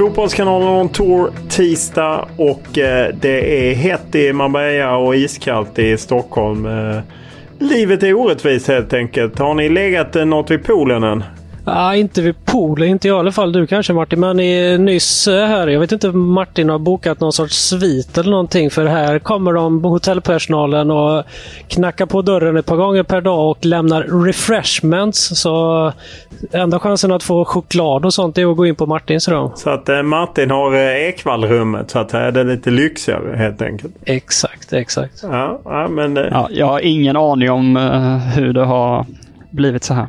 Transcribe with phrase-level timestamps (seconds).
[0.00, 6.66] Fotbollskanalen on tour tisdag och eh, det är hett i Marbella och iskallt i Stockholm.
[6.66, 7.00] Eh,
[7.58, 9.38] livet är orättvist helt enkelt.
[9.38, 11.24] Har ni legat eh, något vid poolen än?
[11.64, 13.52] Ja, inte vid poolen, inte jag i alla fall.
[13.52, 15.66] Du kanske Martin, men i, nyss eh, här.
[15.68, 18.70] Jag vet inte om Martin har bokat någon sorts svit eller någonting.
[18.70, 21.24] För här kommer de, hotellpersonalen, och
[21.68, 25.40] knackar på dörren ett par gånger per dag och lämnar refreshments.
[25.40, 25.92] Så
[26.52, 29.50] enda chansen att få choklad och sånt är att gå in på Martins rum.
[29.56, 33.62] Så att eh, Martin har eh, Ekvallrummet så att här är det lite lyxigare helt
[33.62, 33.94] enkelt.
[34.04, 35.20] Exakt, exakt.
[35.22, 36.16] Ja, ja men...
[36.16, 39.06] eh, Ja, jag har ingen aning om eh, hur det har
[39.50, 40.06] blivit så här.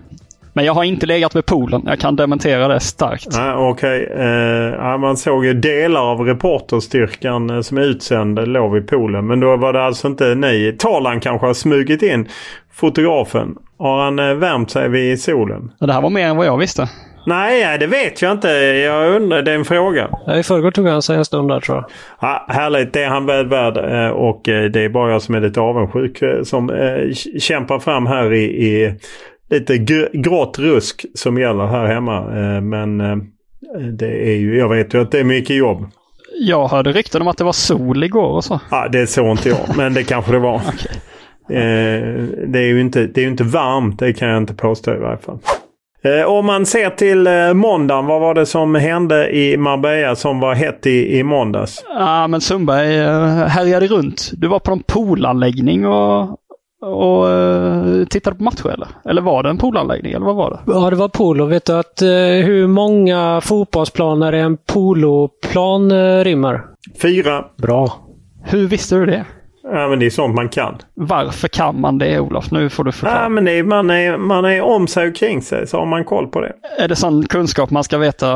[0.54, 1.82] Men jag har inte legat vid poolen.
[1.86, 3.28] Jag kan dementera det starkt.
[3.32, 4.10] Nej, Okej.
[4.18, 4.26] Eh,
[4.78, 9.28] ja, man såg ju delar av reporterstyrkan eh, som är utsänd låg vid poolen.
[9.28, 10.76] Men då var det alltså inte ni.
[10.80, 12.28] Talan kanske har smugit in
[12.74, 13.56] fotografen.
[13.80, 15.72] Har han eh, värmt sig vid solen?
[15.80, 16.90] Det här var mer än vad jag visste.
[17.26, 18.48] Nej, det vet jag inte.
[18.86, 19.42] Jag undrar.
[19.42, 20.10] Det är en fråga.
[20.38, 21.86] I förrgår tog han sig en stund där tror jag.
[22.22, 23.78] Ja, härligt, det är han väl värd.
[23.78, 27.80] Eh, Och eh, det är bara jag som är lite avundsjuk eh, som eh, kämpar
[27.80, 28.94] fram här i, i
[29.52, 32.18] lite gr- grått rusk som gäller här hemma.
[32.18, 33.18] Eh, Men eh,
[33.98, 35.86] det är ju, jag vet ju att det är mycket jobb.
[36.40, 38.60] Jag hörde rykten om att det var sol igår och så.
[38.72, 40.62] Ja, det såg inte jag, men det kanske det var.
[41.50, 44.98] Eh, det är ju inte, det är inte varmt, det kan jag inte påstå i
[44.98, 45.40] varje fall.
[46.28, 50.86] Om man ser till måndagen, vad var det som hände i Marbella som var hett
[50.88, 51.84] i, i måndags?
[51.88, 52.98] Ja, men Sundberg
[53.48, 54.32] härjade runt.
[54.34, 56.22] Du var på någon poolanläggning och,
[56.82, 58.88] och eh, tittade på matcher eller?
[59.06, 60.72] Eller var det en poolanläggning eller vad var det?
[60.72, 61.46] Ja, det var polo.
[61.46, 62.08] Vet du att eh,
[62.46, 66.62] hur många fotbollsplaner en poloplan eh, rymmer?
[67.02, 67.46] Fyra.
[67.58, 68.00] Bra.
[68.44, 69.26] Hur visste du det?
[69.64, 70.78] Ja, men det är sånt man kan.
[70.94, 72.52] Varför kan man det Olof?
[72.52, 73.24] Nu får du förklara.
[73.24, 75.86] Ja, men det är, man, är, man är om sig och kring sig så har
[75.86, 76.54] man koll på det.
[76.78, 78.30] Är det sån kunskap man ska veta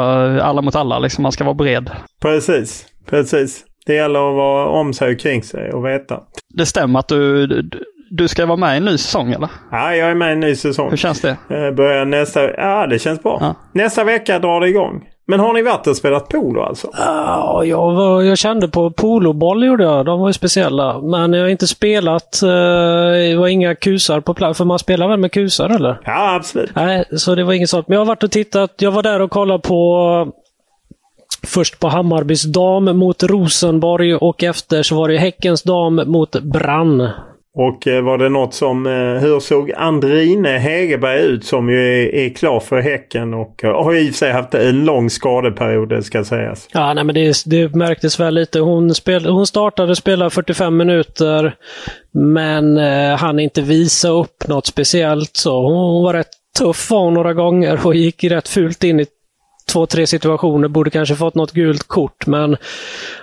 [0.43, 0.99] alla mot alla?
[0.99, 1.91] Liksom man ska vara bred?
[2.21, 3.63] Precis, precis.
[3.85, 6.19] Det gäller att vara om sig och kring sig och veta.
[6.49, 9.49] Det stämmer att du, du, du ska vara med i en ny säsong eller?
[9.71, 10.89] Ja, jag är med i en ny säsong.
[10.89, 11.29] Hur känns det?
[11.49, 12.51] Eh, Börjar nästa...
[12.51, 13.37] Ja, det känns bra.
[13.41, 13.55] Ja.
[13.73, 15.03] Nästa vecka drar det igång.
[15.27, 16.87] Men har ni varit och spelat polo alltså?
[16.97, 20.05] Ja, jag, var, jag kände på poloboll gjorde jag.
[20.05, 21.01] De var ju speciella.
[21.01, 22.41] Men jag har inte spelat.
[22.43, 24.57] eh, Det var inga kusar på plats.
[24.57, 26.01] För man spelar väl med kusar eller?
[26.05, 26.71] Ja, absolut.
[26.75, 27.87] Nej, så det var inget sånt.
[27.87, 28.73] Men jag har varit och tittat.
[28.79, 30.27] Jag var där och kollade på
[31.47, 37.09] Först på Hammarbys dam mot Rosenborg och efter så var det Häckens dam mot Brann.
[37.57, 38.85] Och eh, var det något som...
[38.85, 43.83] Eh, hur såg Andrine Hegerberg ut som ju är, är klar för Häcken och eh,
[43.83, 46.67] har i och för sig haft en lång skadeperiod, det ska sägas.
[46.71, 48.59] Ja, nej, men det, det märktes väl lite.
[48.59, 51.55] Hon, spel, hon startade spela 45 minuter,
[52.11, 55.37] men eh, han inte visa upp något speciellt.
[55.37, 56.27] Så hon, hon var rätt
[56.59, 59.05] tuff var hon några gånger och gick rätt fult in i
[59.75, 60.67] två, tre situationer.
[60.67, 62.57] Borde kanske fått något gult kort, men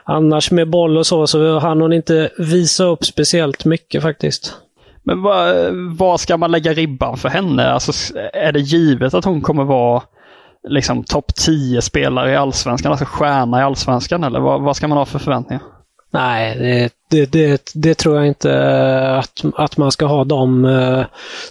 [0.05, 4.57] annars med boll och så, så hann hon inte visa upp speciellt mycket faktiskt.
[5.03, 5.23] Men
[5.97, 7.71] vad ska man lägga ribban för henne?
[7.73, 7.93] Alltså,
[8.33, 10.03] är det givet att hon kommer vara
[10.69, 14.99] liksom topp 10 spelare i allsvenskan, alltså stjärna i allsvenskan eller vad, vad ska man
[14.99, 15.63] ha för förväntningar?
[16.13, 18.53] Nej, det, det, det, det, tror jag inte
[19.19, 20.63] att, att man ska ha dem.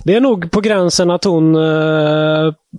[0.03, 1.55] Det är nog på gränsen att hon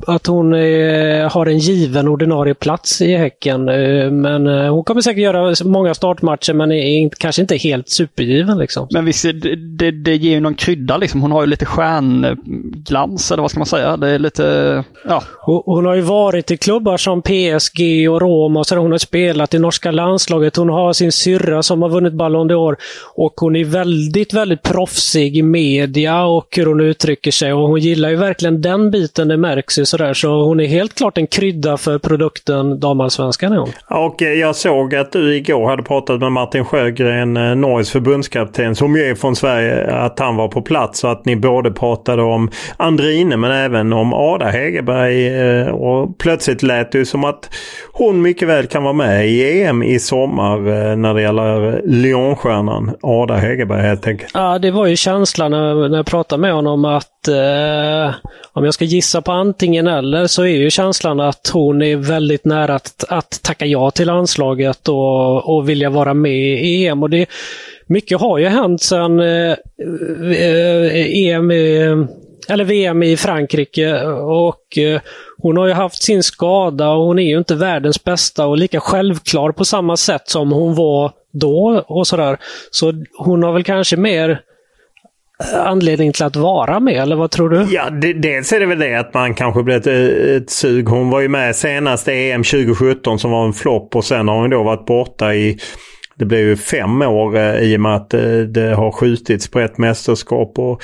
[0.06, 3.68] att hon är, har en given ordinarie plats i Häcken.
[3.68, 8.58] Eh, men eh, hon kommer säkert göra många startmatcher men är kanske inte helt supergiven.
[8.58, 8.86] Liksom.
[8.90, 11.22] Men visst, det, det, det ger ju någon krydda liksom.
[11.22, 13.96] Hon har ju lite stjärnglans eller vad ska man säga.
[13.96, 15.22] Det är lite, ja.
[15.44, 19.54] Hon har ju varit i klubbar som PSG och Roma och så hon har spelat
[19.54, 20.56] i norska landslaget.
[20.56, 22.71] Hon har sin syrra som har vunnit Ballon d'Or
[23.14, 27.52] och hon är väldigt, väldigt proffsig i media och hur hon uttrycker sig.
[27.52, 30.14] Och hon gillar ju verkligen den biten, det märks ju sådär.
[30.14, 33.70] Så hon är helt klart en krydda för produkten damallsvenskan är hon.
[33.90, 38.74] Och eh, jag såg att du igår hade pratat med Martin Sjögren, eh, Norges förbundskapten,
[38.74, 42.22] som ju är från Sverige, att han var på plats och att ni både pratade
[42.22, 45.26] om Andrine men även om Ada Hegerberg.
[45.26, 47.50] Eh, och plötsligt lät det ju som att
[47.92, 50.58] hon mycket väl kan vara med i EM i sommar
[50.96, 51.82] när det gäller
[52.68, 54.30] annan Ada Hegerberg helt enkelt.
[54.34, 58.14] Ja, det var ju känslan när, när jag pratade med honom att eh,
[58.52, 62.44] om jag ska gissa på antingen eller så är ju känslan att hon är väldigt
[62.44, 67.02] nära att, att tacka ja till landslaget och, och vilja vara med i EM.
[67.02, 67.26] Och det,
[67.86, 69.56] mycket har ju hänt sedan eh,
[70.36, 71.50] eh EM,
[72.48, 75.00] eller VM i Frankrike och eh,
[75.42, 78.80] hon har ju haft sin skada och hon är ju inte världens bästa och lika
[78.80, 82.38] självklar på samma sätt som hon var då och sådär.
[82.70, 87.48] Så hon har väl kanske mer eh, anledning till att vara med, eller vad tror
[87.48, 87.66] du?
[87.70, 90.88] Ja, det, dels är det väl det att man kanske blir ett, eh, ett sug.
[90.88, 94.40] Hon var ju med senast i EM 2017 som var en flopp och sen har
[94.40, 95.58] hon då varit borta i
[96.16, 99.60] det blev ju fem år eh, i och med att eh, det har skjutits på
[99.60, 100.58] ett mästerskap.
[100.58, 100.82] Och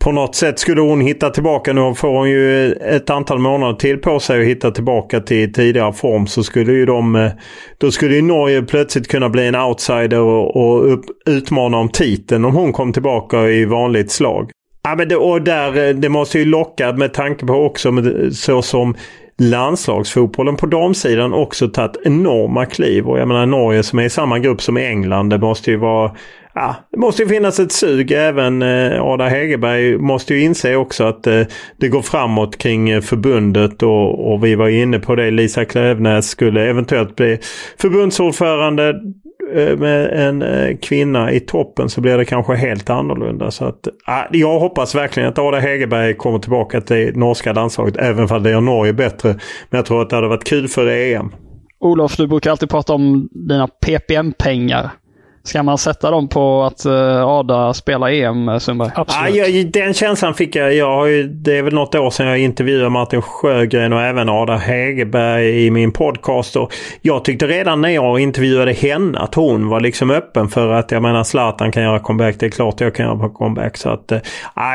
[0.00, 1.72] på något sätt skulle hon hitta tillbaka.
[1.72, 5.92] Nu får hon ju ett antal månader till på sig att hitta tillbaka till tidigare
[5.92, 6.26] form.
[6.26, 7.16] Så skulle ju de...
[7.16, 7.30] Eh,
[7.78, 12.44] då skulle ju Norge plötsligt kunna bli en outsider och, och upp, utmana om titeln
[12.44, 14.50] om hon kom tillbaka i vanligt slag.
[14.84, 18.32] Ja, men det, och där, eh, det måste ju locka med tanke på också med,
[18.32, 18.94] så som
[19.42, 23.08] landslagsfotbollen på damsidan också tagit enorma kliv.
[23.08, 25.28] Och jag menar Norge som är i samma grupp som England.
[25.30, 26.10] Det måste ju vara
[26.54, 28.12] ja, det måste ju finnas ett sug.
[28.12, 31.42] Även eh, Ada Hegerberg måste ju inse också att eh,
[31.76, 35.30] det går framåt kring eh, förbundet och, och vi var inne på det.
[35.30, 37.38] Lisa Klövnäs skulle eventuellt bli
[37.78, 38.94] förbundsordförande
[39.54, 43.50] Eh, med en eh, kvinna i toppen så blir det kanske helt annorlunda.
[43.50, 48.30] Så att, ah, jag hoppas verkligen att Ada Hegerberg kommer tillbaka till norska landslaget även
[48.30, 49.28] om det gör Norge bättre.
[49.70, 51.32] Men jag tror att det hade varit kul för EM.
[51.80, 54.90] Olof, du brukar alltid prata om dina PPM-pengar.
[55.44, 58.90] Ska man sätta dem på att uh, Ada spelar EM, Sundberg?
[58.94, 59.34] Absolut.
[59.34, 60.74] Ja, jag, den känslan fick jag.
[60.74, 64.28] jag har ju, det är väl något år sedan jag intervjuade Martin Sjögren och även
[64.28, 66.56] Ada Hegerberg i min podcast.
[66.56, 70.90] Och jag tyckte redan när jag intervjuade henne att hon var liksom öppen för att
[70.90, 72.36] jag menar Zlatan kan göra comeback.
[72.38, 73.76] Det är klart jag kan göra comeback.
[73.76, 74.18] Så att, uh,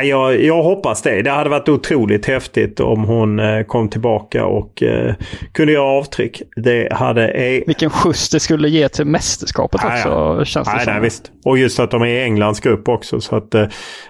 [0.03, 1.21] jag, jag hoppas det.
[1.21, 5.13] Det hade varit otroligt häftigt om hon uh, kom tillbaka och uh,
[5.51, 6.41] kunde göra avtryck.
[6.55, 7.63] Det hade...
[7.67, 10.09] Vilken skjuts det skulle ge till mästerskapet också.
[10.09, 10.93] Ja känns det nej, som.
[10.93, 11.31] Nej, visst.
[11.45, 13.21] Och just att de är i Englands grupp också.
[13.21, 13.67] Så att, eh,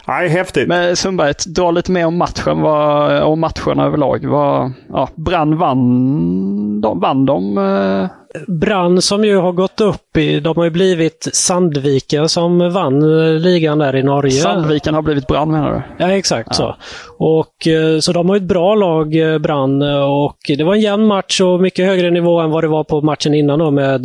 [0.08, 0.68] nej, häftigt.
[0.68, 4.26] Men Sundberg, dra lite mer om matchen vad, och matcherna överlag.
[4.26, 7.00] Vad, ja, Brann vann de?
[7.00, 8.08] Vann de eh,
[8.48, 13.00] Brann som ju har gått upp i, de har ju blivit Sandviken som vann
[13.38, 14.32] ligan där i Norge.
[14.32, 16.06] Sandviken har blivit Brann menar du?
[16.06, 16.54] Ja exakt ja.
[16.54, 16.76] så.
[17.20, 19.82] Och, eh, så de har ett bra lag, eh, Brann.
[19.82, 22.84] Eh, och det var en jämn match och mycket högre nivå än vad det var
[22.84, 24.02] på matchen innan då med,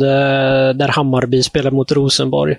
[0.77, 2.55] där Hammarby spelade mot Rosenborg.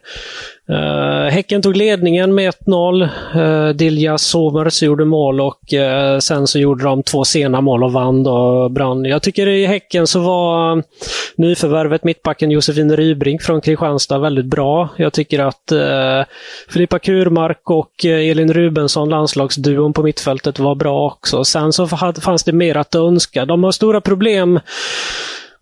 [0.70, 3.08] Uh, häcken tog ledningen med 1-0.
[3.36, 7.92] Uh, Dilja Somers gjorde mål och uh, sen så gjorde de två sena mål och
[7.92, 9.04] vann då Brann.
[9.04, 10.82] Jag tycker i Häcken så var
[11.36, 14.88] nyförvärvet mittbacken Josefin Rybrink från Kristianstad väldigt bra.
[14.96, 16.24] Jag tycker att uh,
[16.68, 21.44] Filippa Kurmark och Elin Rubensson, landslagsduon på mittfältet, var bra också.
[21.44, 21.86] Sen så
[22.20, 23.44] fanns det mer att önska.
[23.44, 24.60] De har stora problem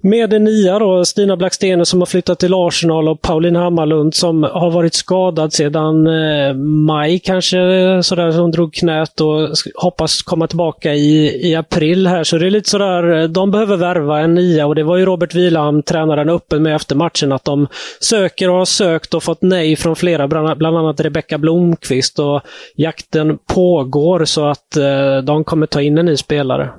[0.04, 4.42] med det nya då, Stina Blackstene som har flyttat till Arsenal och Pauline Hammarlund som
[4.42, 6.54] har varit skadad sedan eh,
[6.86, 7.56] maj kanske,
[8.02, 12.24] sådär, hon drog knät och hoppas komma tillbaka i, i april här.
[12.24, 15.04] Så det är lite sådär, eh, de behöver värva en nia och det var ju
[15.04, 17.66] Robert Wilhelm, tränaren, öppen med efter matchen att de
[18.00, 22.40] söker och har sökt och fått nej från flera, bland annat Rebecka Blomqvist och
[22.76, 26.70] jakten pågår så att eh, de kommer ta in en ny spelare.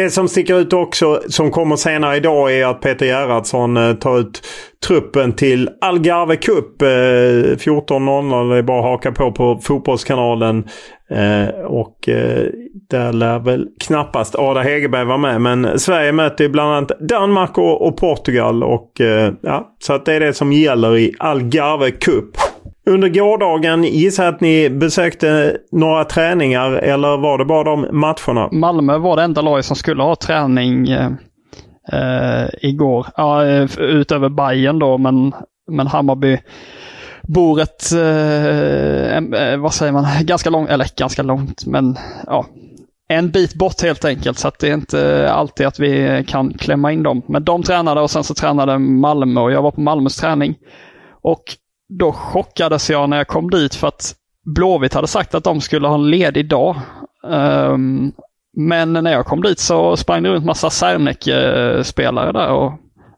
[0.00, 4.18] Det som sticker ut också som kommer senare idag är att Peter Gerhardsson eh, tar
[4.18, 4.42] ut
[4.86, 6.82] truppen till Algarve Cup.
[6.82, 8.50] Eh, 14.00.
[8.50, 10.64] Det är bara att haka på på Fotbollskanalen.
[11.10, 11.96] Eh, och
[12.90, 15.40] där lär väl knappast Ada Hegerberg vara med.
[15.40, 18.62] Men Sverige möter bland annat Danmark och, Portugal.
[18.64, 18.92] Och,
[19.42, 22.30] ja, så att det är det som gäller i Algarve Cup.
[22.90, 28.48] Under gårdagen gissar jag att ni besökte några träningar eller var det bara de matcherna?
[28.52, 31.10] Malmö var det enda laget som skulle ha träning eh,
[31.92, 33.06] eh igår.
[33.16, 35.32] Ja, eh, utöver Bayern då, men,
[35.70, 36.38] men Hammarby
[37.22, 42.46] bor ett, eh, eh vad säger man, ganska långt, eller ganska långt, men ja,
[43.08, 44.38] en bit bort helt enkelt.
[44.38, 47.22] Så att det är inte alltid att vi kan klämma in dem.
[47.26, 50.54] Men de tränade och sen så tränade Malmö och jag var på Malmös träning.
[51.22, 51.42] Och
[51.98, 55.88] då chockades jag när jag kom dit för att Blåvitt hade sagt att de skulle
[55.88, 56.76] ha en ledig dag.
[57.22, 58.12] Um,
[58.56, 62.72] men när jag kom dit så sprang det runt massa Serneke-spelare eh, där och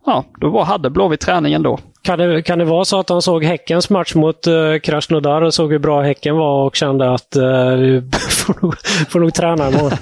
[0.06, 1.78] ja, då var, hade Blåvitt träning ändå.
[2.02, 5.54] Kan det, kan det vara så att de såg Häckens match mot uh, Krasnodar och
[5.54, 8.74] såg hur bra Häcken var och kände att uh, vi får nog,
[9.08, 9.98] får nog träna imorgon?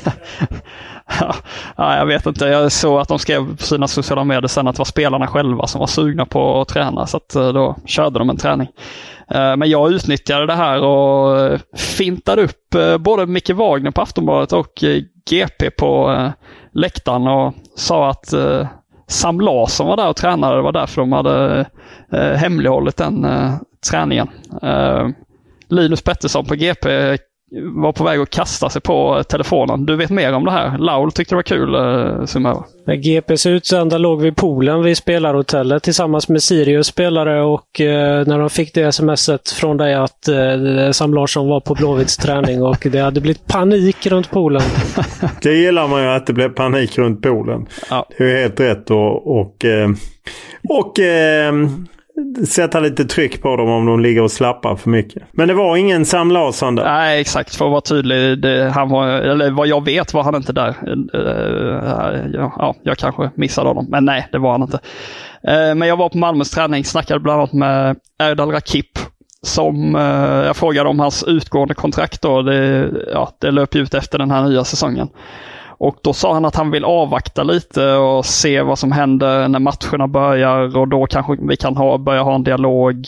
[1.76, 2.46] ja, jag vet inte.
[2.46, 5.66] Jag såg att de skrev på sina sociala medier sen att det var spelarna själva
[5.66, 7.06] som var sugna på att träna.
[7.06, 8.68] Så att, uh, då körde de en träning.
[9.32, 14.84] Men jag utnyttjade det här och fintade upp både Micke Wagner på Aftonbladet och
[15.30, 16.16] GP på
[16.72, 18.34] läktaren och sa att
[19.10, 20.56] Sam Larsson var där och tränade.
[20.56, 21.66] Det var därför de hade
[22.12, 23.54] eh, hemlighållit den eh,
[23.90, 24.28] träningen.
[24.62, 25.08] Eh,
[25.68, 27.16] Linus Pettersson på GP
[27.52, 29.86] var på väg att kasta sig på telefonen.
[29.86, 30.78] Du vet mer om det här.
[30.78, 32.62] Laul tyckte det var kul, eh, Sumöver.
[32.96, 38.50] GPs utsända låg vid poolen vid spelarhotellet tillsammans med Sirius spelare och eh, när de
[38.50, 42.98] fick det smset från dig att eh, Sam Larsson var på Blåvitts träning och det
[42.98, 44.62] hade blivit panik runt poolen.
[45.42, 47.66] det gillar man ju att det blev panik runt poolen.
[47.90, 48.06] Ja.
[48.18, 49.88] Det är helt rätt och, och, eh,
[50.68, 51.52] och eh,
[52.48, 55.22] sätta lite tryck på dem om de ligger och slappar för mycket.
[55.32, 56.84] Men det var ingen Sam Larsson där?
[56.84, 57.56] Nej, exakt.
[57.56, 58.42] För att vara tydlig.
[58.42, 60.74] Det, han var, eller vad jag vet var han inte där.
[61.14, 63.86] Uh, ja, jag kanske missade honom.
[63.88, 64.76] Men nej, det var han inte.
[65.48, 68.98] Uh, men jag var på Malmös träning, snackade bland annat med Erdal Rakip.
[69.42, 72.42] Som uh, jag frågade om hans utgående kontrakt då.
[72.42, 75.08] Det, ja, det löper ut efter den här nya säsongen.
[75.80, 79.58] Och då sa han att han vill avvakta lite och se vad som händer när
[79.58, 83.06] matcherna börjar och då kanske vi kan ha, börja ha en dialog.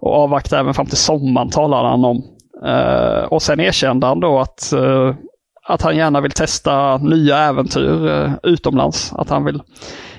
[0.00, 2.22] Och avvakta även fram till sommaren talade han om.
[2.66, 5.14] Uh, och sen erkände han då att, uh,
[5.66, 9.12] att han gärna vill testa nya äventyr uh, utomlands.
[9.12, 9.62] Att han vill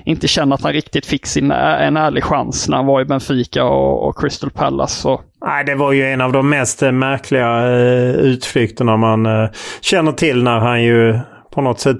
[0.04, 3.64] inte känna att han riktigt fick sin, en ärlig chans när han var i Benfica
[3.64, 5.08] och, och Crystal Palace.
[5.08, 7.68] Och, Nej, det var ju en av de mest märkliga
[8.12, 9.48] utflykterna man
[9.80, 11.18] känner till när han ju
[11.50, 11.98] på något sätt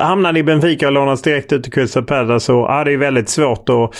[0.00, 2.46] hamnade i Benfica och lånades direkt ut till Crystal Palace.
[2.46, 3.94] Så ja, det är väldigt svårt att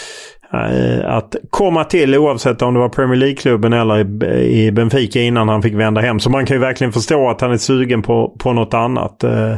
[0.52, 5.62] eh, att komma till oavsett om det var Premier League-klubben eller i Benfica innan han
[5.62, 6.20] fick vända hem.
[6.20, 9.25] Så man kan ju verkligen förstå att han är sugen på, på något annat.
[9.25, 9.54] Eh,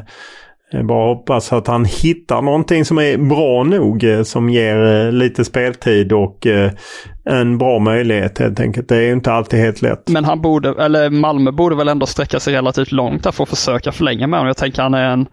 [0.72, 4.04] jag bara hoppas att han hittar någonting som är bra nog.
[4.04, 6.70] Eh, som ger eh, lite speltid och eh,
[7.24, 8.88] en bra möjlighet helt enkelt.
[8.88, 10.08] Det är ju inte alltid helt lätt.
[10.08, 13.48] Men han borde, eller Malmö borde väl ändå sträcka sig relativt långt där för att
[13.48, 14.46] försöka förlänga med honom.
[14.46, 15.26] Jag tänker han är en,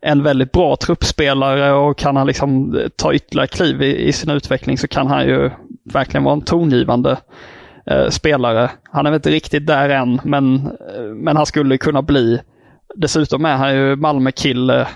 [0.00, 4.78] en väldigt bra truppspelare och kan han liksom ta ytterligare kliv i, i sin utveckling
[4.78, 5.50] så kan han ju
[5.92, 7.16] verkligen vara en tongivande
[7.86, 8.70] eh, spelare.
[8.92, 10.70] Han är väl inte riktigt där än, men,
[11.14, 12.40] men han skulle kunna bli.
[13.00, 14.88] Dessutom är han ju Malmö-kille.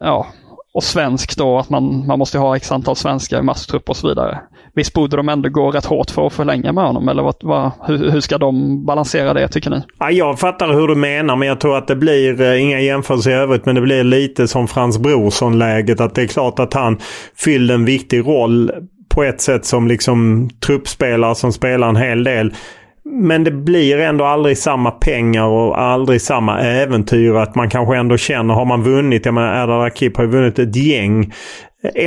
[0.00, 0.26] Ja,
[0.74, 4.08] och svensk då, att man, man måste ha x antal svenskar i masstrupp och så
[4.08, 4.38] vidare.
[4.74, 7.08] Visst borde de ändå gå rätt hårt för att förlänga med honom?
[7.08, 9.82] Eller vad, vad, hur, hur, ska de balansera det tycker ni?
[9.98, 13.30] Ja, jag fattar hur du menar men jag tror att det blir, eh, inga jämförelser
[13.30, 16.00] i övrigt, men det blir lite som Frans Brorsson-läget.
[16.00, 16.98] Att det är klart att han
[17.36, 18.70] fyllde en viktig roll
[19.14, 22.54] på ett sätt som liksom truppspelare som spelar en hel del.
[23.08, 27.34] Men det blir ändå aldrig samma pengar och aldrig samma äventyr.
[27.34, 30.58] Att man kanske ändå känner, har man vunnit, jag menar Erdal Akip har ju vunnit
[30.58, 31.32] ett gäng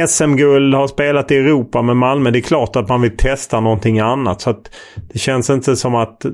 [0.07, 2.31] SM-guld, har spelat i Europa med Malmö.
[2.31, 4.41] Det är klart att man vill testa någonting annat.
[4.41, 4.71] Så att
[5.13, 6.25] Det känns inte som att...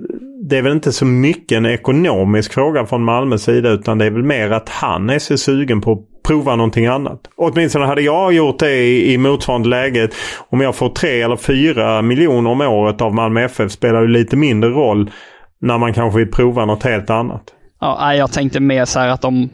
[0.50, 4.12] Det är väl inte så mycket en ekonomisk fråga från Malmös sida utan det är
[4.12, 7.20] väl mer att han är så sugen på att prova någonting annat.
[7.36, 10.10] Åtminstone hade jag gjort det i, i motsvarande läge.
[10.50, 14.36] Om jag får tre eller fyra miljoner om året av Malmö FF spelar det lite
[14.36, 15.12] mindre roll
[15.60, 17.44] när man kanske vill prova något helt annat.
[17.82, 19.50] Ja, jag tänkte mer så här att de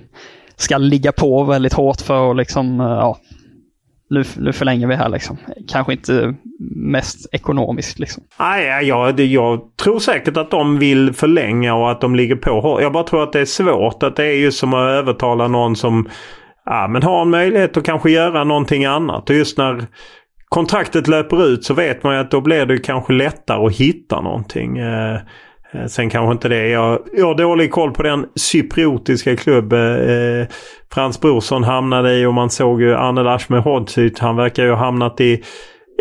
[0.55, 3.17] ska ligga på väldigt hårt för att liksom, ja,
[4.09, 5.37] nu, nu förlänger vi här liksom.
[5.67, 6.35] Kanske inte
[6.75, 8.23] mest ekonomiskt liksom.
[8.39, 12.79] Nej, jag, jag tror säkert att de vill förlänga och att de ligger på.
[12.81, 14.03] Jag bara tror att det är svårt.
[14.03, 16.09] Att det är ju som att övertala någon som
[16.65, 19.29] ja, men ha en möjlighet att kanske göra någonting annat.
[19.29, 19.85] Och just när
[20.49, 24.21] kontraktet löper ut så vet man ju att då blir det kanske lättare att hitta
[24.21, 24.77] någonting.
[24.77, 25.15] Eh,
[25.73, 26.67] eh, sen kanske inte det.
[26.67, 30.47] Jag, jag har dålig koll på den cypriotiska klubb eh,
[30.93, 34.19] Frans Brorsson hamnade i och man såg ju Anel Hodzic.
[34.19, 35.43] Han verkar ju ha hamnat i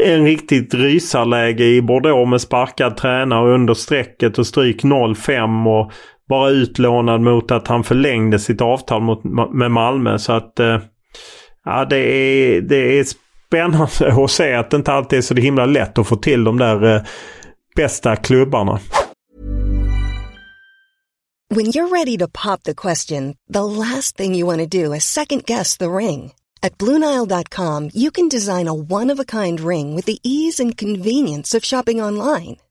[0.04, 5.92] en riktigt rysarläge i Bordeaux med sparkad tränare under strecket och stryk 0-5 och
[6.30, 10.18] bara utlånad mot att han förlängde sitt avtal mot, med Malmö.
[10.18, 10.78] Så att eh,
[11.64, 15.66] ja, det är, det är spännande att se att det inte alltid är så himla
[15.66, 17.02] lätt att få till de där eh,
[17.76, 18.80] bästa klubbarna.
[21.54, 25.04] When you're ready to pop the question, the last thing you want to do is
[25.04, 26.32] second guess the ring.
[26.62, 32.02] At BlueNile.com you can design a one-of-a-kind ring with the ease and convenience of shopping
[32.02, 32.56] online.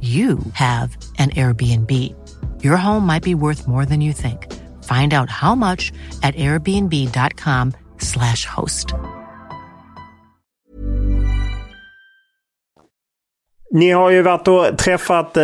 [0.00, 1.90] you have an Airbnb.
[2.62, 4.46] Your home might be worth more than you think.
[4.84, 8.94] Find out how much at airbnb.com slash host.
[13.70, 15.42] Ni har ju varit och träffat eh,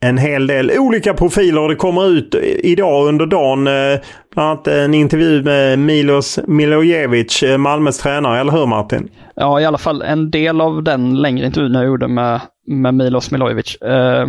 [0.00, 1.68] en hel del olika profiler.
[1.68, 4.00] Det kommer ut idag under dagen eh,
[4.34, 9.08] bland annat en intervju med Milos Milojevic, eh, Malmös tränare, eller hur Martin?
[9.34, 13.30] Ja, i alla fall en del av den längre intervjun jag gjorde med, med Milos
[13.30, 13.74] Milojevic.
[13.74, 14.28] Eh,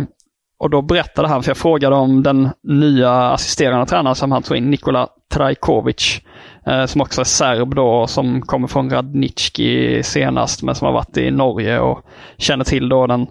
[0.58, 4.56] och då berättade han, för jag frågade om den nya assisterande tränaren som han tog
[4.56, 6.20] in, Nikola Trajkovic,
[6.66, 11.16] eh, som också är serb då, som kommer från Radnicki senast, men som har varit
[11.16, 12.04] i Norge och
[12.36, 13.26] känner till då den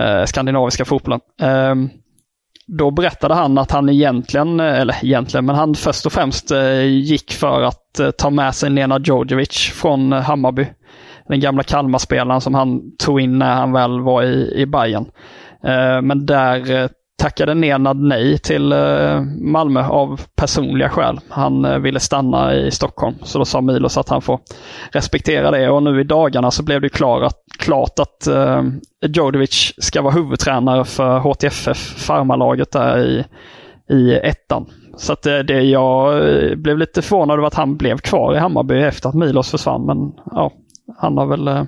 [0.00, 1.20] eh, skandinaviska fotbollen.
[1.40, 1.74] Eh,
[2.66, 6.82] då berättade han att han egentligen, eh, eller egentligen, men han först och främst eh,
[6.82, 10.66] gick för att eh, ta med sig Nena Djordjevic från Hammarby.
[11.28, 15.06] Den gamla Kalmar-spelaren som han tog in när han väl var i, i Bayern.
[15.64, 16.88] Eh, men där eh,
[17.22, 21.20] tackade Nenad nej till eh, Malmö av personliga skäl.
[21.28, 23.14] Han ville stanna i Stockholm.
[23.22, 24.40] Så då sa Milos att han får
[24.92, 25.70] respektera det.
[25.70, 28.62] Och nu i dagarna så blev det klar klart att uh,
[29.06, 33.24] Djordjevic ska vara huvudtränare för HTFF, farmarlaget där i,
[33.94, 34.66] i ettan.
[34.96, 36.14] Så att det, det, jag
[36.58, 39.86] blev lite förvånad över att han blev kvar i Hammarby efter att Milos försvann.
[39.86, 40.52] Men ja,
[40.98, 41.62] han har väl eh,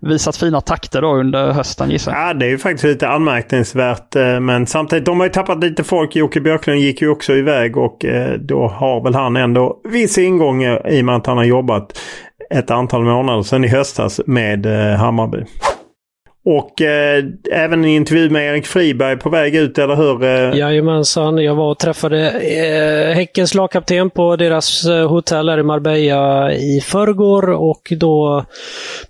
[0.00, 2.28] visat fina takter då under hösten gissar jag.
[2.28, 4.16] Ja, det är ju faktiskt lite anmärkningsvärt.
[4.16, 6.16] Eh, men samtidigt, de har ju tappat lite folk.
[6.16, 10.64] Jocke Björklund gick ju också iväg och eh, då har väl han ändå viss ingång
[10.64, 11.98] i och med att han har jobbat
[12.50, 14.66] ett antal månader sedan i höstas med
[14.98, 15.44] Hammarby.
[16.48, 20.24] Och eh, även en intervju med Erik Friberg på väg ut, eller hur?
[20.24, 20.58] Eh?
[20.58, 26.52] Jajamensan, jag var och träffade eh, Häckens lagkapten på deras eh, hotell här i Marbella
[26.52, 28.44] i förrgår och då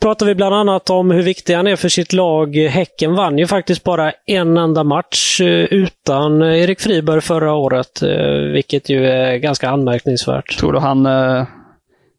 [0.01, 2.57] pratade vi bland annat om hur viktig han är för sitt lag.
[2.57, 8.03] Häcken vann ju faktiskt bara en enda match eh, utan Erik Friberg förra året,
[8.53, 10.59] vilket ju är ganska anmärkningsvärt.
[10.59, 11.05] Tror du han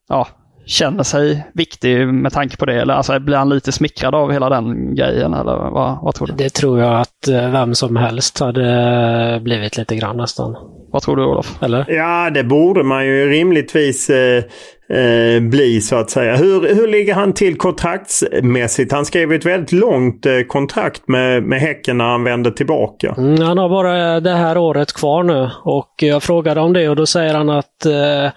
[0.09, 0.27] ja,
[0.67, 2.81] känner sig viktig med tanke på det?
[2.81, 5.33] Eller alltså, blir han lite smickrad av hela den grejen?
[5.33, 6.33] Eller vad, vad tror du?
[6.33, 10.55] Det tror jag att eh, vem som helst hade blivit lite grann nästan.
[10.97, 11.63] Vad tror du Olof?
[11.63, 11.85] Eller?
[11.89, 14.43] Ja, det borde man ju rimligtvis eh,
[14.89, 16.35] eh, bli så att säga.
[16.35, 18.91] Hur, hur ligger han till kontraktsmässigt?
[18.91, 23.15] Han skrev ett väldigt långt eh, kontrakt med, med Häcken när han vände tillbaka.
[23.17, 26.95] Mm, han har bara det här året kvar nu och jag frågade om det och
[26.95, 28.31] då säger han att eh,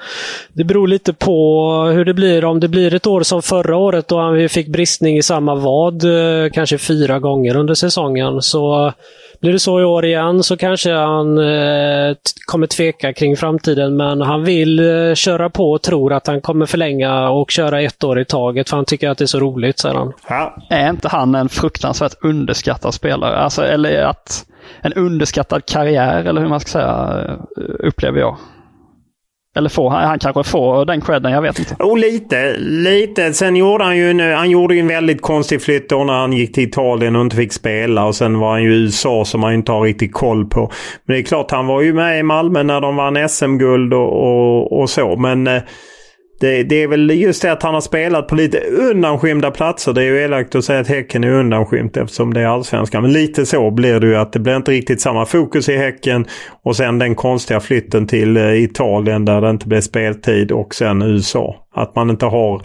[0.53, 2.45] det beror lite på hur det blir.
[2.45, 6.05] Om det blir ett år som förra året då han fick bristning i samma vad,
[6.05, 8.93] eh, kanske fyra gånger under säsongen, så
[9.41, 14.21] Blir det så i år igen så kanske han eh, kommer tveka kring framtiden, men
[14.21, 18.21] han vill eh, köra på och tror att han kommer förlänga och köra ett år
[18.21, 20.13] i taget, för han tycker att det är så roligt, säger han.
[20.29, 20.57] Ja.
[20.71, 23.37] Är inte han en fruktansvärt underskattad spelare?
[23.37, 24.45] Alltså, eller att
[24.81, 27.25] en underskattad karriär, eller hur man ska säga,
[27.79, 28.37] upplever jag.
[29.57, 31.75] Eller får han, han kanske får den credden, jag vet inte.
[31.79, 33.33] Oh, lite, lite.
[33.33, 36.55] Sen gjorde han ju en, han gjorde en väldigt konstig flytt då när han gick
[36.55, 38.05] till Italien och inte fick spela.
[38.05, 40.61] Och sen var han ju i USA som man inte har riktigt koll på.
[41.05, 44.23] Men det är klart, han var ju med i Malmö när de vann SM-guld och,
[44.23, 45.17] och, och, så.
[45.17, 45.63] Men eh,
[46.41, 49.93] det, det, är väl just det att han har spelat på lite undanskymda platser.
[49.93, 53.03] Det är ju elakt att säga att Häcken är undanskymt eftersom det är allsvenskan.
[53.03, 56.27] Men lite så blir det ju att det blir inte riktigt samma fokus i Häcken.
[56.63, 61.03] Och sen den konstiga flytten till eh, Italien där det inte blev speltid och sen
[61.03, 61.57] USA.
[61.75, 62.63] Att man inte har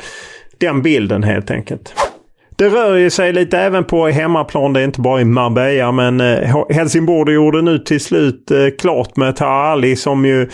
[0.60, 1.94] den bilden helt enkelt.
[2.58, 4.74] Det rör ju sig lite även på hemmaplan.
[4.74, 9.18] Det är inte bara i Marbella men eh, Helsingborg gjorde nu till slut eh, klart
[9.18, 10.50] med Taha Ali som ju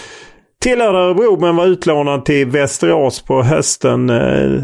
[0.62, 4.10] Tillhörde Örebro men var utlånad till Västerås på hösten.
[4.10, 4.62] Eh,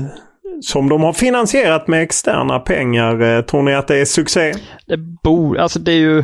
[0.61, 3.21] som de har finansierat med externa pengar.
[3.21, 4.53] Eh, tror ni att det är succé?
[4.85, 6.23] Det, bor, alltså det är ju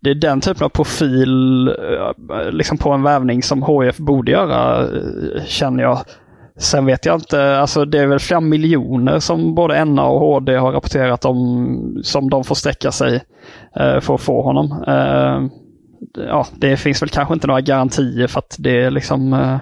[0.00, 4.82] det är den typen av profil eh, liksom på en värvning som HF borde göra,
[4.82, 5.98] eh, känner jag.
[6.58, 10.56] Sen vet jag inte, alltså det är väl flera miljoner som både NA och HD
[10.56, 13.14] har rapporterat om som de får sträcka sig
[13.76, 15.65] eh, för att få honom eh,
[16.16, 19.58] ja, det finns väl kanske inte några garantier för att det är liksom, eh,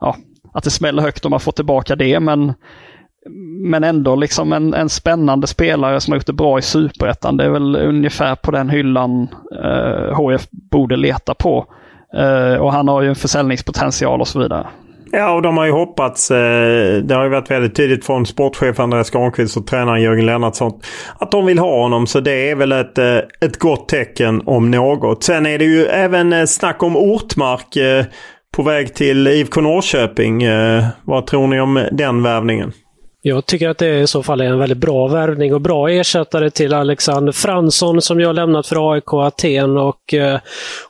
[0.00, 0.16] ja,
[0.54, 2.54] att det smäller högt om man får tillbaka det, men
[3.60, 7.36] men ändå liksom en, en spännande spelare som har gjort det bra i superettan.
[7.36, 9.28] Det är väl ungefär på den hyllan
[9.64, 11.66] eh, HF borde leta på.
[12.14, 14.66] Eh, och han har ju en försäljningspotential och så vidare.
[15.12, 16.30] Ja, och de har ju hoppats.
[16.30, 20.80] Eh, det har ju varit väldigt tydligt från sportchef Andreas Granqvist och tränaren Jörgen Lennartsson
[21.18, 22.06] att de vill ha honom.
[22.06, 25.22] Så det är väl ett, eh, ett gott tecken om något.
[25.22, 27.66] Sen är det ju även eh, snack om Ortmark
[28.56, 30.44] på väg till IFK Norrköping.
[31.04, 32.72] Vad tror ni om den värvningen?
[33.28, 36.50] Jag tycker att det i så fall är en väldigt bra värvning och bra ersättare
[36.50, 40.40] till Alexander Fransson som jag lämnat för AIK Aten och eh,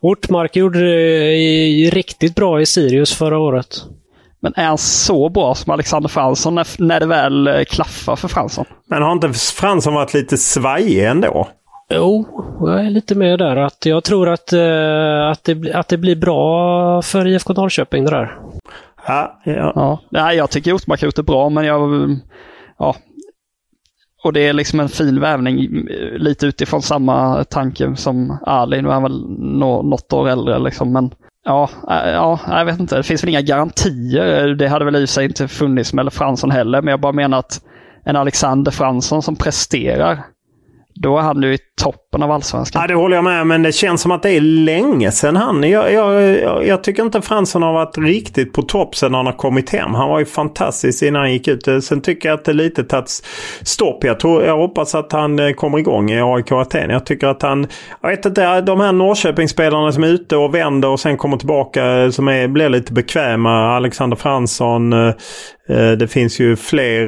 [0.00, 3.85] Ortmark gjorde det riktigt bra i Sirius förra året.
[4.40, 8.29] Men är han så bra som Alexander Fransson när, när det väl eh, klaffar för
[8.29, 8.64] Fransson?
[8.90, 11.49] Men har inte Fransson varit lite svajig ändå?
[11.88, 12.27] Jo,
[12.61, 13.57] jag är lite med där.
[13.57, 18.11] Att jag tror att, uh, att, det, att det blir bra för IFK Norrköping det
[18.11, 18.38] där.
[19.07, 19.72] Ja, ja.
[19.75, 20.01] ja.
[20.11, 22.11] Nej, jag tycker Ortmark har gjort det bra, men jag...
[22.79, 22.96] Ja.
[24.25, 28.83] Och det är liksom en fin vävning lite utifrån samma tanke som Ali.
[28.83, 29.25] Nu är han väl
[29.59, 31.11] något år äldre liksom, men
[31.46, 32.96] Ja, eh, ja, jag vet inte.
[32.96, 34.48] Det finns väl inga garantier.
[34.48, 36.82] Det hade väl i sig inte funnits med Fransson heller.
[36.82, 37.61] Men jag bara menar att
[38.04, 40.22] en Alexander Fransson som presterar
[40.96, 42.82] då är han ju i toppen av allsvenskan.
[42.82, 45.70] Ja, det håller jag med Men det känns som att det är länge sedan han...
[45.70, 49.70] Jag, jag, jag tycker inte Fransson har varit riktigt på topp sedan han har kommit
[49.70, 49.94] hem.
[49.94, 51.85] Han var ju fantastisk innan han gick ut.
[51.85, 53.22] Sen tycker jag att det lite tagit
[53.62, 54.04] stopp.
[54.04, 56.90] Jag, tror, jag hoppas att han eh, kommer igång i AIK Aten.
[56.90, 57.66] Jag tycker att han...
[58.00, 62.02] Jag vet inte, de här Norrköpingsspelarna som är ute och vänder och sen kommer tillbaka
[62.02, 63.76] eh, som är, blir lite bekväma.
[63.76, 65.12] Alexander Fransson, eh,
[65.98, 67.06] det finns ju fler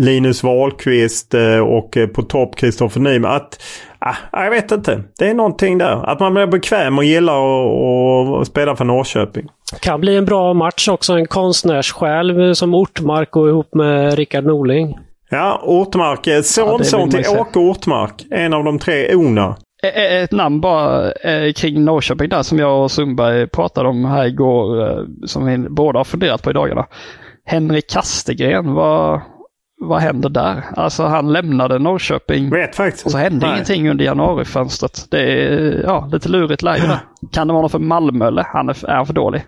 [0.00, 3.36] Linus Wahlqvist och på topp Kristoffer Nyman.
[3.36, 3.62] Att,
[3.98, 5.02] ah, jag vet inte.
[5.18, 6.10] Det är någonting där.
[6.10, 7.40] Att man blir bekväm och gillar
[8.40, 9.48] att spela för Norrköping.
[9.80, 11.12] Kan bli en bra match också.
[11.12, 14.98] En konstnärssjäl som Ortmark och ihop med Rickard Norling.
[15.30, 16.44] Ja, Ortmark.
[16.44, 18.24] Sonson ja, till Åke Ortmark.
[18.30, 19.56] En av de tre Ona.
[20.10, 21.12] Ett namn bara
[21.56, 25.26] kring Norrköping där som jag och Sundberg pratade om här igår.
[25.26, 26.86] Som vi båda har funderat på i dagarna.
[27.46, 29.20] Henrik Kastegren, vad,
[29.80, 30.64] vad händer där?
[30.76, 32.50] Alltså han lämnade Norrköping.
[32.50, 33.06] Vet faktiskt.
[33.06, 33.54] Och så hände Nej.
[33.54, 35.06] ingenting under januarifönstret.
[35.10, 36.98] Det är ja, lite lurigt läge där.
[37.32, 38.42] Kan det vara något för Malmö eller?
[38.42, 39.44] Han är, är han för dålig?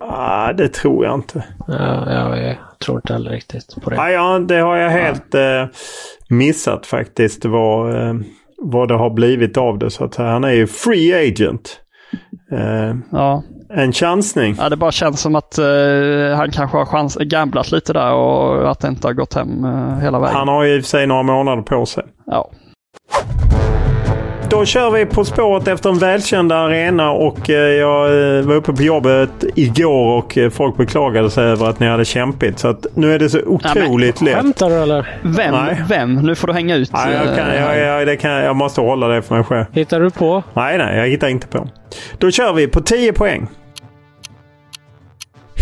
[0.00, 1.44] Ah, det tror jag inte.
[1.68, 4.00] Ja, jag tror inte heller riktigt på det.
[4.00, 5.66] Ah, ja, det har jag helt eh,
[6.28, 7.44] missat faktiskt.
[7.44, 8.14] Vad, eh,
[8.58, 9.90] vad det har blivit av det.
[9.90, 11.80] Så att han är ju free agent.
[12.52, 13.42] Eh, ja.
[13.74, 14.56] En chansning.
[14.58, 18.70] Ja, det bara känns som att uh, han kanske har chans, gamblat lite där och
[18.70, 20.36] att det inte har gått hem uh, hela vägen.
[20.36, 22.04] Han har ju i och för sig några månader på sig.
[22.26, 22.50] Ja.
[24.50, 28.08] Då kör vi På spåret efter en välkänd arena och uh, jag
[28.42, 32.58] var uppe på jobbet igår och folk beklagade sig över att ni hade kämpigt.
[32.58, 34.36] Så att nu är det så otroligt ja, lätt.
[34.36, 35.18] Skämtar du eller?
[35.22, 35.54] Vem?
[35.54, 35.84] Nej.
[35.88, 36.14] Vem?
[36.14, 36.92] Nu får du hänga ut.
[36.92, 39.64] Nej, jag, kan, jag, jag, det kan, jag måste hålla det för mig själv.
[39.72, 40.42] Hittar du på?
[40.54, 41.68] Nej, nej, jag hittar inte på.
[42.18, 43.48] Då kör vi på 10 poäng.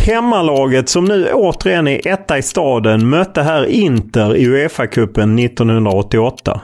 [0.06, 6.60] Hemmalaget som nu återigen är etta i staden mötte här Inter i Uefa-cupen 1988.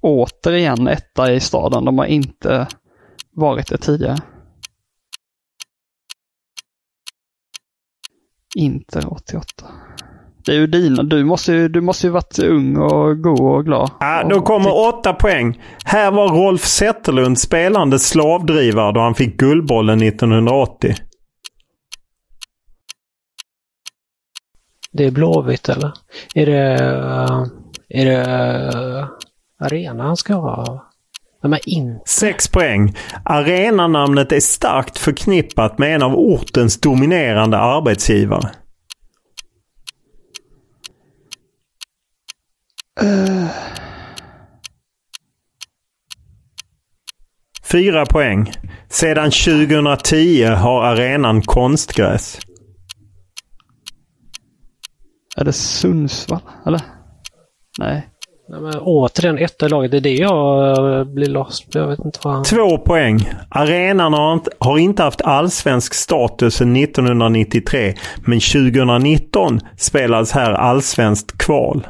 [0.00, 1.84] återigen etta i staden.
[1.84, 2.68] De har inte
[3.32, 4.18] varit det tidigare.
[8.56, 9.66] Inter 88.
[10.46, 11.02] Det är ju dina.
[11.02, 13.90] Du måste ju, du måste ju varit ung och god och glad.
[14.00, 15.62] Ja, då kommer åtta poäng.
[15.84, 20.94] Här var Rolf Zetterlund spelande slavdrivare då han fick Guldbollen 1980.
[24.92, 25.92] Det är Blåvitt eller?
[26.34, 26.74] Är det...
[26.74, 27.46] eh,
[27.88, 28.24] Är det...
[28.98, 29.06] eh,
[29.66, 30.86] Arena han ska ha?
[31.42, 32.00] Nej, men in.
[32.06, 32.96] Sex poäng.
[33.24, 38.50] Arenanamnet är starkt förknippat med en av ortens dominerande arbetsgivare.
[47.72, 48.52] Fyra poäng.
[48.88, 52.38] Sedan 2010 har arenan konstgräs.
[55.36, 56.40] Är det Sundsvall?
[56.66, 56.80] Eller?
[57.78, 58.06] Nej.
[58.48, 59.90] Nej, men återigen etta i laget.
[59.90, 61.74] Det är det jag eh, blir lost.
[61.74, 62.44] Jag vet inte vad han...
[62.44, 63.30] Två poäng.
[63.50, 67.94] Arenan har inte, har inte haft allsvensk status sedan 1993.
[68.24, 71.86] Men 2019 spelades här allsvenskt kval.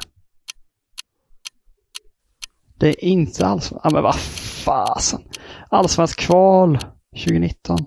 [2.80, 3.72] Det är inte alls...
[3.84, 4.14] Ja, men vad
[4.64, 5.20] fasen.
[5.68, 6.78] Allsvensk kval
[7.24, 7.78] 2019.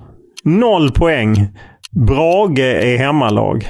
[0.43, 1.57] Noll poäng.
[1.91, 3.67] Brage är hemmalag.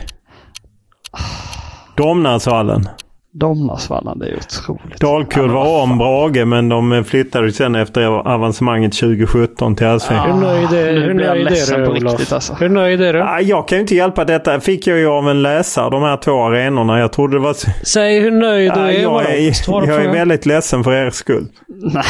[1.98, 2.90] Domnarsvallen.
[3.36, 5.00] Domnarsvallen, det är otroligt.
[5.00, 10.32] Dalkurd var om Brage men de flyttade sen efter avancemanget 2017 till Allsvenskan.
[10.34, 12.12] Hur nöjd är, hur nöjd är du på Olof?
[12.13, 12.54] riktigt, alltså.
[12.54, 13.22] Hur nöjd är du?
[13.22, 14.60] Ah, Jag kan ju inte hjälpa detta.
[14.60, 17.00] fick jag ju av en läsare, de här två arenorna.
[17.00, 17.56] Jag trodde det var...
[17.86, 21.48] Säg hur nöjd du Ah, är jag, är jag är väldigt ledsen för er skull.
[21.67, 22.04] Nej.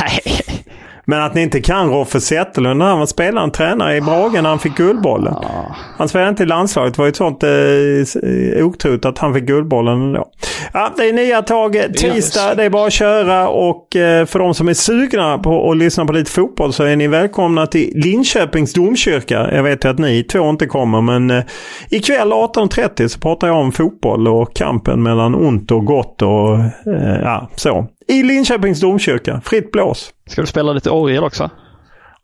[1.06, 4.34] Men att ni inte kan Roffe Zetterlund när han var spelare och tränare i Brage
[4.34, 5.36] när han fick Guldbollen.
[5.98, 6.94] Han spelade inte i landslaget.
[6.94, 10.26] Det var ju ett sånt eh, otroligt att han fick Guldbollen ändå.
[10.74, 11.78] Ja, det är nya tag.
[11.98, 15.78] Tisdag, det är bara att köra och eh, för de som är sugna på att
[15.78, 19.50] lyssna på lite fotboll så är ni välkomna till Linköpings domkyrka.
[19.56, 21.44] Jag vet ju att ni två inte kommer men eh,
[21.90, 26.56] ikväll 18.30 så pratar jag om fotboll och kampen mellan ont och gott och
[26.94, 27.88] eh, ja, så.
[28.08, 29.42] I Linköpings domkyrka.
[29.46, 30.14] Fritt blås.
[30.30, 31.50] Ska du spela lite orgel också?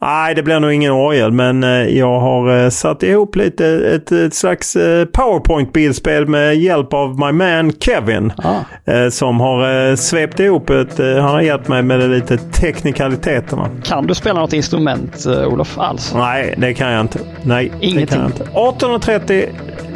[0.02, 4.12] Nej, det blir nog ingen orgel, men eh, jag har eh, satt ihop lite ett,
[4.12, 8.34] ett slags eh, powerpoint-bildspel med hjälp av my man Kevin.
[8.38, 9.10] Ah.
[9.12, 13.70] Som har svept ihop ett, han har hjälpt mig med lite teknikaliteterna.
[13.84, 16.14] Kan du spela något instrument, Olof, alls?
[16.16, 17.20] Nej, det kan jag inte.
[17.44, 18.08] Nej, det Ingenting.
[18.08, 18.86] kan jag inte.
[18.88, 19.46] 18.30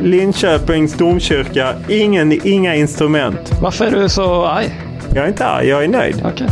[0.01, 1.73] Linköpings domkyrka.
[1.89, 3.51] Ingen, inga instrument.
[3.61, 4.79] Varför är du så arg?
[5.15, 6.23] Jag är inte arg, jag är nöjd.
[6.25, 6.47] Okej.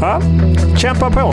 [0.00, 0.20] Ja,
[0.76, 1.32] kämpa på!